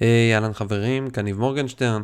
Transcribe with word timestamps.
היי, 0.00 0.34
אהלן 0.34 0.52
חברים, 0.52 1.10
כאן 1.10 1.24
ניב 1.24 1.38
מורגנשטרן. 1.38 2.02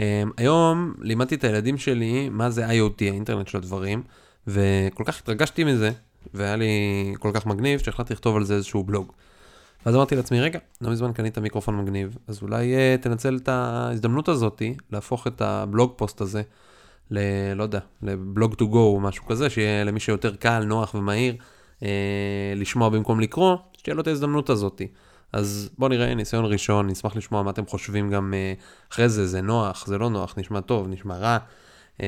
אה, 0.00 0.22
היום 0.36 0.94
לימדתי 1.00 1.34
את 1.34 1.44
הילדים 1.44 1.78
שלי 1.78 2.28
מה 2.28 2.50
זה 2.50 2.66
IoT, 2.68 3.00
האינטרנט 3.00 3.48
של 3.48 3.58
הדברים, 3.58 4.02
וכל 4.46 5.04
כך 5.06 5.20
התרגשתי 5.20 5.64
מזה, 5.64 5.90
והיה 6.34 6.56
לי 6.56 7.14
כל 7.18 7.30
כך 7.34 7.46
מגניב, 7.46 7.80
שהחלטתי 7.80 8.12
לכתוב 8.12 8.36
על 8.36 8.44
זה 8.44 8.54
איזשהו 8.54 8.84
בלוג. 8.84 9.12
ואז 9.86 9.94
אמרתי 9.94 10.16
לעצמי, 10.16 10.40
רגע, 10.40 10.58
לא 10.80 10.90
מזמן 10.90 11.12
קנית 11.12 11.38
מיקרופון 11.38 11.76
מגניב, 11.76 12.16
אז 12.28 12.42
אולי 12.42 12.74
uh, 12.74 13.02
תנצל 13.02 13.36
את 13.36 13.48
ההזדמנות 13.48 14.28
הזאתי 14.28 14.74
להפוך 14.92 15.26
את 15.26 15.40
הבלוג 15.40 15.92
פוסט 15.96 16.20
הזה 16.20 16.42
ל... 17.10 17.18
לא 17.54 17.62
יודע, 17.62 17.78
לבלוג 18.02 18.54
טו 18.54 18.68
גו 18.68 18.94
או 18.94 19.00
משהו 19.00 19.26
כזה, 19.26 19.50
שיהיה 19.50 19.84
למי 19.84 20.00
שיותר 20.00 20.36
קל, 20.36 20.64
נוח 20.64 20.94
ומהיר 20.94 21.34
uh, 21.80 21.84
לשמוע 22.56 22.88
במקום 22.88 23.20
לקרוא, 23.20 23.56
שתהיה 23.72 23.94
לו 23.94 24.02
את 24.02 24.06
ההזדמנות 24.06 24.50
הזאתי. 24.50 24.88
אז 25.34 25.70
בואו 25.78 25.88
נראה, 25.88 26.14
ניסיון 26.14 26.44
ראשון, 26.44 26.86
נשמח 26.86 27.16
לשמוע 27.16 27.42
מה 27.42 27.50
אתם 27.50 27.66
חושבים 27.66 28.10
גם 28.10 28.34
uh, 28.34 28.62
אחרי 28.92 29.08
זה, 29.08 29.26
זה 29.26 29.40
נוח, 29.40 29.86
זה 29.86 29.98
לא 29.98 30.10
נוח, 30.10 30.34
נשמע 30.38 30.60
טוב, 30.60 30.88
נשמע 30.88 31.16
רע. 31.16 31.38
Uh, 31.98 32.00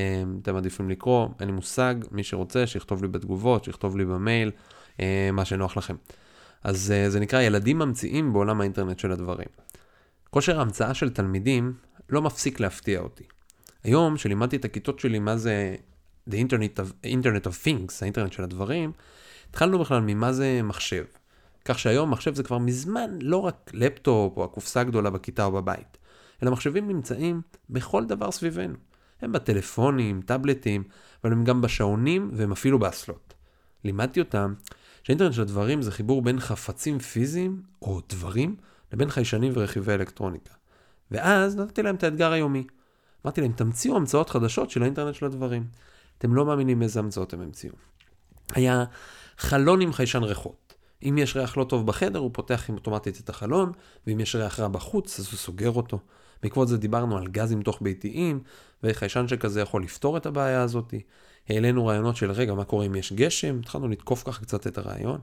אתם 0.42 0.54
מעדיפים 0.54 0.90
לקרוא, 0.90 1.28
אין 1.40 1.48
לי 1.48 1.54
מושג, 1.54 1.94
מי 2.10 2.24
שרוצה, 2.24 2.66
שיכתוב 2.66 3.02
לי 3.02 3.08
בתגובות, 3.08 3.64
שיכתוב 3.64 3.96
לי 3.96 4.04
במייל, 4.04 4.50
uh, 4.96 5.00
מה 5.32 5.44
שנוח 5.44 5.76
לכם. 5.76 5.94
אז 6.64 6.94
זה 7.08 7.20
נקרא 7.20 7.40
ילדים 7.40 7.78
ממציאים 7.78 8.32
בעולם 8.32 8.60
האינטרנט 8.60 8.98
של 8.98 9.12
הדברים. 9.12 9.48
כושר 10.30 10.58
ההמצאה 10.58 10.94
של 10.94 11.10
תלמידים 11.10 11.72
לא 12.10 12.22
מפסיק 12.22 12.60
להפתיע 12.60 13.00
אותי. 13.00 13.24
היום, 13.84 14.16
כשלימדתי 14.16 14.56
את 14.56 14.64
הכיתות 14.64 15.00
שלי 15.00 15.18
מה 15.18 15.36
זה 15.36 15.76
The 16.30 16.34
Internet 16.34 16.80
of, 16.80 17.06
Internet 17.06 17.46
of 17.46 17.66
Things, 17.66 17.92
האינטרנט 18.00 18.32
של 18.32 18.42
הדברים, 18.42 18.92
התחלנו 19.50 19.78
בכלל 19.78 20.00
ממה 20.00 20.32
זה 20.32 20.60
מחשב. 20.62 21.04
כך 21.66 21.78
שהיום 21.78 22.10
מחשב 22.10 22.34
זה 22.34 22.42
כבר 22.42 22.58
מזמן 22.58 23.18
לא 23.20 23.36
רק 23.36 23.70
לפטופ 23.74 24.36
או 24.36 24.44
הקופסה 24.44 24.80
הגדולה 24.80 25.10
בכיתה 25.10 25.44
או 25.44 25.52
בבית, 25.52 25.98
אלא 26.42 26.50
מחשבים 26.50 26.88
נמצאים 26.88 27.40
בכל 27.70 28.04
דבר 28.04 28.30
סביבנו. 28.30 28.74
הם 29.22 29.32
בטלפונים, 29.32 30.22
טאבלטים, 30.22 30.84
אבל 31.24 31.32
הם 31.32 31.44
גם 31.44 31.60
בשעונים 31.60 32.30
והם 32.32 32.52
אפילו 32.52 32.78
באסלות. 32.78 33.34
לימדתי 33.84 34.20
אותם 34.20 34.54
שאינטרנט 35.02 35.32
של 35.32 35.42
הדברים 35.42 35.82
זה 35.82 35.92
חיבור 35.92 36.22
בין 36.22 36.40
חפצים 36.40 36.98
פיזיים 36.98 37.62
או 37.82 38.00
דברים 38.08 38.56
לבין 38.92 39.10
חיישנים 39.10 39.52
ורכיבי 39.54 39.92
אלקטרוניקה. 39.92 40.54
ואז 41.10 41.56
נתתי 41.56 41.82
להם 41.82 41.94
את 41.94 42.02
האתגר 42.02 42.32
היומי. 42.32 42.66
אמרתי 43.24 43.40
להם, 43.40 43.52
תמציאו 43.52 43.96
המצאות 43.96 44.30
חדשות 44.30 44.70
של 44.70 44.82
האינטרנט 44.82 45.14
של 45.14 45.26
הדברים. 45.26 45.66
אתם 46.18 46.34
לא 46.34 46.46
מאמינים 46.46 46.82
איזה 46.82 47.00
המצאות 47.00 47.32
הם 47.32 47.40
המציאו. 47.40 47.74
היה 48.54 48.84
חלון 49.38 49.80
עם 49.80 49.92
חיישן 49.92 50.22
ריחות. 50.22 50.65
אם 51.02 51.18
יש 51.18 51.36
ריח 51.36 51.56
לא 51.56 51.64
טוב 51.64 51.86
בחדר, 51.86 52.18
הוא 52.18 52.30
פותח 52.32 52.70
אוטומטית 52.70 53.20
את 53.20 53.28
החלון, 53.28 53.72
ואם 54.06 54.20
יש 54.20 54.36
ריח 54.36 54.60
רע 54.60 54.68
בחוץ, 54.68 55.20
אז 55.20 55.26
הוא 55.26 55.38
סוגר 55.38 55.70
אותו. 55.70 55.98
בעקבות 56.42 56.68
זה 56.68 56.78
דיברנו 56.78 57.18
על 57.18 57.26
גזים 57.26 57.62
תוך 57.62 57.78
ביתיים, 57.82 58.40
ואיך 58.82 58.98
חיישן 58.98 59.28
שכזה 59.28 59.60
יכול 59.60 59.82
לפתור 59.82 60.16
את 60.16 60.26
הבעיה 60.26 60.62
הזאת. 60.62 60.94
העלינו 61.48 61.86
רעיונות 61.86 62.16
של 62.16 62.30
רגע, 62.30 62.54
מה 62.54 62.64
קורה 62.64 62.86
אם 62.86 62.94
יש 62.94 63.12
גשם? 63.12 63.58
התחלנו 63.60 63.88
לתקוף 63.88 64.22
ככה 64.26 64.42
קצת 64.42 64.66
את 64.66 64.78
הרעיון. 64.78 65.20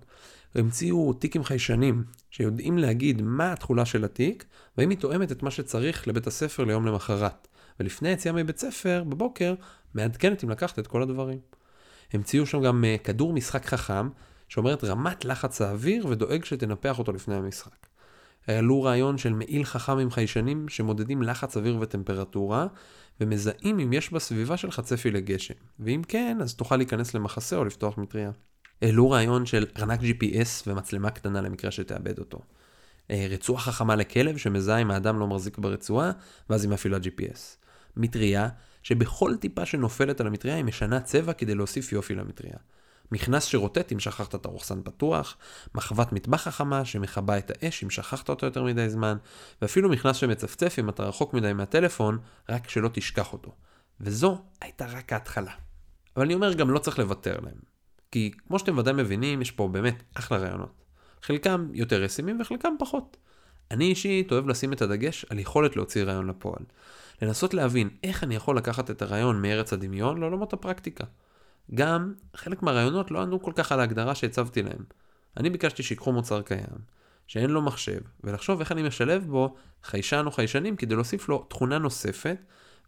המציאו 0.56 1.14
תיקים 1.14 1.44
חיישנים, 1.44 2.04
שיודעים 2.32 2.78
להגיד 2.78 3.22
מה 3.22 3.54
התכולה 3.54 3.86
של 3.86 4.06
התיק, 4.06 4.46
והאם 4.78 4.90
היא 4.90 4.98
תואמת 4.98 5.32
את 5.32 5.44
מה 5.44 5.52
שצריך 5.52 6.08
לבית 6.08 6.28
הספר 6.28 6.64
ליום 6.64 6.86
למחרת. 6.86 7.48
ולפני 7.80 8.10
היציאה 8.10 8.34
מבית 8.34 8.58
ספר, 8.58 9.04
בבוקר, 9.04 9.54
מעדכנת 9.94 10.44
אם 10.44 10.50
לקחת 10.50 10.80
את 10.80 10.88
כל 10.88 11.02
הדברים. 11.02 11.40
המציאו 12.14 12.46
שם 12.46 12.62
גם 12.62 12.86
אה, 12.86 12.96
כדור 13.04 13.34
משחק 13.34 13.66
חכם, 13.66 14.10
שאומרת 14.54 14.84
רמת 14.84 15.26
לחץ 15.26 15.62
האוויר 15.62 16.08
ודואג 16.08 16.46
שתנפח 16.46 17.00
אותו 17.00 17.14
לפני 17.14 17.36
המשחק. 17.36 17.88
העלו 18.48 18.84
רעיון 18.84 19.18
של 19.18 19.34
מעיל 19.34 19.64
חכם 19.64 19.98
עם 19.98 20.12
חיישנים 20.12 20.70
שמודדים 20.70 21.22
לחץ 21.22 21.58
אוויר 21.58 21.78
וטמפרטורה, 21.82 22.68
ומזהים 23.22 23.80
אם 23.80 23.94
יש 23.94 24.14
בסביבה 24.14 24.58
שלך 24.58 24.80
צפי 24.80 25.12
לגשם, 25.12 25.54
ואם 25.80 26.02
כן, 26.08 26.38
אז 26.42 26.56
תוכל 26.56 26.78
להיכנס 26.78 27.14
למחסה 27.14 27.56
או 27.56 27.66
לפתוח 27.66 27.98
מטריה. 27.98 28.32
העלו 28.82 29.10
רעיון 29.10 29.46
של 29.46 29.66
ארנק 29.78 30.00
GPS 30.00 30.68
ומצלמה 30.68 31.10
קטנה 31.10 31.42
למקרה 31.42 31.72
שתאבד 31.72 32.20
אותו. 32.20 32.40
אה, 33.12 33.28
רצועה 33.30 33.62
חכמה 33.62 33.96
לכלב 33.96 34.38
שמזהה 34.38 34.82
אם 34.82 34.92
האדם 34.92 35.20
לא 35.20 35.28
מחזיק 35.28 35.58
ברצועה, 35.58 36.12
ואז 36.50 36.64
היא 36.64 36.72
מפעילה 36.72 36.98
GPS. 36.98 37.40
מטריה, 37.98 38.50
שבכל 38.84 39.36
טיפה 39.36 39.66
שנופלת 39.66 40.22
על 40.22 40.28
המטריה 40.28 40.56
היא 40.56 40.64
משנה 40.64 41.00
צבע 41.00 41.34
כדי 41.34 41.56
להוסיף 41.56 41.92
יופי 41.92 42.16
למטריה. 42.16 42.58
מכנס 43.12 43.46
שרוטט 43.46 43.92
אם 43.92 44.00
שכחת 44.00 44.36
את 44.36 44.46
הרוחסן 44.46 44.82
פתוח, 44.84 45.38
מחבת 45.76 46.14
מטבח 46.14 46.42
חכמה 46.42 46.86
שמכבה 46.86 47.38
את 47.38 47.52
האש 47.52 47.84
אם 47.84 47.90
שכחת 47.90 48.30
אותו 48.30 48.46
יותר 48.46 48.64
מדי 48.64 48.90
זמן, 48.90 49.18
ואפילו 49.62 49.90
מכנס 49.90 50.16
שמצפצף 50.16 50.76
אם 50.80 50.90
אתה 50.90 51.04
רחוק 51.04 51.34
מדי 51.34 51.54
מהטלפון, 51.54 52.18
רק 52.50 52.70
שלא 52.70 52.90
תשכח 52.94 53.34
אותו. 53.34 53.52
וזו 54.02 54.42
הייתה 54.62 54.86
רק 54.86 55.14
ההתחלה. 55.14 55.52
אבל 56.16 56.26
אני 56.26 56.34
אומר 56.34 56.54
גם 56.54 56.70
לא 56.70 56.80
צריך 56.80 57.00
לוותר 57.00 57.40
להם. 57.40 57.58
כי 58.12 58.32
כמו 58.48 58.60
שאתם 58.60 58.78
ודאי 58.78 58.94
מבינים, 58.94 59.42
יש 59.42 59.52
פה 59.52 59.68
באמת 59.68 60.04
אחלה 60.14 60.38
רעיונות. 60.38 60.84
חלקם 61.22 61.68
יותר 61.74 62.04
ישימים 62.04 62.42
וחלקם 62.42 62.74
פחות. 62.80 63.18
אני 63.72 63.86
אישית 63.86 64.32
אוהב 64.32 64.48
לשים 64.48 64.74
את 64.74 64.82
הדגש 64.82 65.26
על 65.30 65.40
יכולת 65.40 65.76
להוציא 65.76 66.04
רעיון 66.04 66.28
לפועל. 66.28 66.66
לנסות 67.22 67.54
להבין 67.54 67.90
איך 68.04 68.24
אני 68.24 68.36
יכול 68.36 68.58
לקחת 68.58 68.92
את 68.92 69.02
הרעיון 69.02 69.42
מארץ 69.42 69.74
הדמיון 69.74 70.20
לעולמות 70.20 70.54
הפרקטיקה. 70.54 71.04
גם 71.76 72.14
חלק 72.36 72.64
מהרעיונות 72.64 73.12
לא 73.12 73.22
ענו 73.22 73.42
כל 73.42 73.52
כך 73.56 73.72
על 73.72 73.80
ההגדרה 73.80 74.16
שהצבתי 74.16 74.64
להם. 74.64 74.84
אני 75.38 75.50
ביקשתי 75.50 75.84
שיקחו 75.84 76.12
מוצר 76.12 76.42
קיים, 76.42 76.94
שאין 77.28 77.50
לו 77.50 77.62
מחשב, 77.62 78.00
ולחשוב 78.24 78.60
איך 78.60 78.72
אני 78.72 78.84
משלב 78.84 79.26
בו 79.28 79.56
חיישן 79.84 80.24
או 80.26 80.32
חיישנים 80.32 80.76
כדי 80.76 80.96
להוסיף 80.96 81.30
לו 81.30 81.46
תכונה 81.50 81.78
נוספת, 81.78 82.38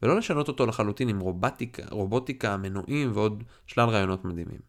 ולא 0.02 0.18
לשנות 0.18 0.48
אותו 0.48 0.66
לחלוטין 0.66 1.10
עם 1.10 1.20
רובטיקה, 1.20 1.84
רובוטיקה, 1.90 2.58
מנועים 2.58 3.12
ועוד 3.14 3.44
שלל 3.68 3.90
רעיונות 3.90 4.26
מדהימים. 4.26 4.60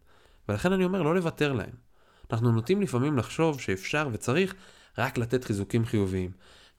ולכן 0.49 0.73
אני 0.73 0.85
אומר 0.85 1.03
לא 1.03 1.15
לוותר 1.15 1.53
להם. 1.53 1.87
אנחנו 2.33 2.53
נוטים 2.53 2.83
לפעמים 2.83 3.19
לחשוב 3.19 3.61
שאפשר 3.61 4.09
וצריך 4.13 4.55
רק 4.99 5.19
לתת 5.19 5.45
חיזוקים 5.45 5.85
חיוביים, 5.85 6.31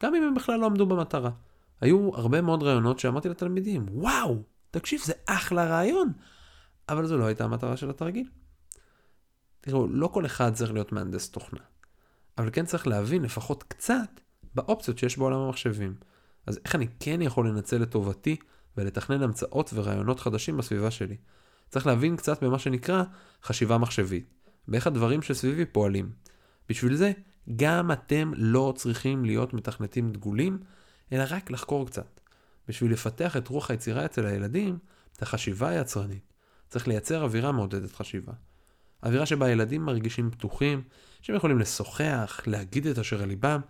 גם 0.03 0.15
אם 0.15 0.23
הם 0.23 0.35
בכלל 0.35 0.59
לא 0.59 0.65
עמדו 0.65 0.85
במטרה. 0.85 1.31
היו 1.81 2.15
הרבה 2.15 2.41
מאוד 2.41 2.63
רעיונות 2.63 2.99
שאמרתי 2.99 3.29
לתלמידים, 3.29 3.85
וואו, 3.91 4.43
תקשיב, 4.71 5.01
זה 5.03 5.13
אחלה 5.25 5.65
רעיון, 5.65 6.11
אבל 6.89 7.05
זו 7.05 7.17
לא 7.17 7.25
הייתה 7.25 7.43
המטרה 7.43 7.77
של 7.77 7.89
התרגיל. 7.89 8.29
תראו, 9.61 9.87
לא 9.87 10.07
כל 10.07 10.25
אחד 10.25 10.53
צריך 10.53 10.73
להיות 10.73 10.91
מהנדס 10.91 11.29
תוכנה, 11.29 11.59
אבל 12.37 12.49
כן 12.53 12.65
צריך 12.65 12.87
להבין 12.87 13.21
לפחות 13.21 13.63
קצת 13.63 14.09
באופציות 14.55 14.97
שיש 14.97 15.17
בעולם 15.17 15.39
המחשבים. 15.39 15.95
אז 16.45 16.59
איך 16.65 16.75
אני 16.75 16.87
כן 16.99 17.21
יכול 17.21 17.49
לנצל 17.49 17.77
לטובתי 17.77 18.35
ולתכנן 18.77 19.23
המצאות 19.23 19.69
ורעיונות 19.73 20.19
חדשים 20.19 20.57
בסביבה 20.57 20.91
שלי? 20.91 21.17
צריך 21.69 21.87
להבין 21.87 22.15
קצת 22.15 22.43
במה 22.43 22.59
שנקרא 22.59 23.03
חשיבה 23.43 23.77
מחשבית, 23.77 24.33
באיך 24.67 24.87
הדברים 24.87 25.21
שסביבי 25.21 25.65
פועלים. 25.65 26.11
בשביל 26.69 26.95
זה, 26.95 27.11
גם 27.55 27.91
אתם 27.91 28.31
לא 28.35 28.73
צריכים 28.75 29.25
להיות 29.25 29.53
מתכנתים 29.53 30.11
דגולים, 30.11 30.59
אלא 31.11 31.23
רק 31.29 31.51
לחקור 31.51 31.87
קצת. 31.87 32.19
בשביל 32.67 32.91
לפתח 32.91 33.37
את 33.37 33.47
רוח 33.47 33.71
היצירה 33.71 34.05
אצל 34.05 34.25
הילדים, 34.25 34.77
את 35.13 35.21
החשיבה 35.21 35.69
היצרנית, 35.69 36.33
צריך 36.69 36.87
לייצר 36.87 37.23
אווירה 37.23 37.51
מעודדת 37.51 37.91
חשיבה. 37.91 38.33
אווירה 39.03 39.25
שבה 39.25 39.45
הילדים 39.45 39.81
מרגישים 39.81 40.31
פתוחים, 40.31 40.81
שהם 41.21 41.35
יכולים 41.35 41.59
לשוחח, 41.59 42.41
להגיד 42.47 42.87
את 42.87 42.97
אשר 42.97 43.21
על 43.21 43.27
ליבם, 43.27 43.61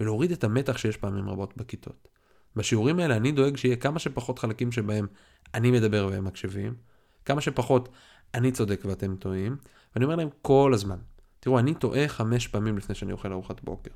ולהוריד 0.00 0.32
את 0.32 0.44
המתח 0.44 0.76
שיש 0.76 0.96
פעמים 0.96 1.28
רבות 1.28 1.56
בכיתות. 1.56 2.08
בשיעורים 2.56 2.98
האלה 2.98 3.16
אני 3.16 3.32
דואג 3.32 3.56
שיהיה 3.56 3.76
כמה 3.76 3.98
שפחות 3.98 4.38
חלקים 4.38 4.72
שבהם 4.72 5.06
אני 5.54 5.70
מדבר 5.70 6.08
והם 6.10 6.24
מקשיבים, 6.24 6.74
כמה 7.24 7.40
שפחות 7.40 7.88
אני 8.34 8.52
צודק 8.52 8.80
ואתם 8.84 9.16
טועים, 9.16 9.56
ואני 9.94 10.04
אומר 10.04 10.16
להם 10.16 10.28
כל 10.42 10.70
הזמן, 10.74 10.98
תראו, 11.40 11.58
אני 11.58 11.74
טועה 11.74 12.08
חמש 12.08 12.48
פעמים 12.48 12.78
לפני 12.78 12.94
שאני 12.94 13.12
אוכל 13.12 13.32
ארוחת 13.32 13.60
בוקר. 13.60 13.90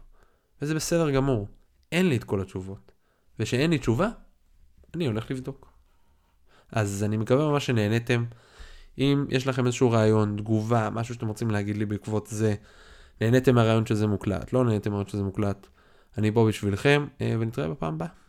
וזה 0.62 0.74
בסדר 0.74 1.10
גמור, 1.10 1.48
אין 1.92 2.08
לי 2.08 2.16
את 2.16 2.24
כל 2.24 2.40
התשובות. 2.40 2.92
ושאין 3.38 3.70
לי 3.70 3.78
תשובה, 3.78 4.08
אני 4.94 5.06
הולך 5.06 5.30
לבדוק. 5.30 5.72
אז 6.72 7.04
אני 7.04 7.16
מקווה 7.16 7.48
ממש 7.48 7.66
שנהניתם. 7.66 8.24
אם 8.98 9.26
יש 9.28 9.46
לכם 9.46 9.66
איזשהו 9.66 9.90
רעיון, 9.90 10.36
תגובה, 10.36 10.90
משהו 10.90 11.14
שאתם 11.14 11.28
רוצים 11.28 11.50
להגיד 11.50 11.76
לי 11.76 11.86
בעקבות 11.86 12.26
זה, 12.26 12.54
נהניתם 13.20 13.54
מהרעיון 13.54 13.86
שזה 13.86 14.06
מוקלט, 14.06 14.52
לא 14.52 14.64
נהניתם 14.64 14.90
מהרעיון 14.90 15.08
שזה 15.08 15.22
מוקלט, 15.22 15.66
אני 16.18 16.32
פה 16.32 16.46
בשבילכם, 16.48 17.06
אה, 17.20 17.36
ונתראה 17.38 17.68
בפעם 17.68 17.94
הבאה. 17.94 18.25